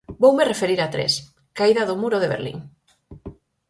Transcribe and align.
Voume 0.23 0.43
referir 0.51 0.79
a 0.81 0.91
tres: 0.95 1.13
Caída 1.57 1.83
do 1.89 1.99
muro 2.01 2.17
de 2.23 2.31
Berlín. 2.33 2.57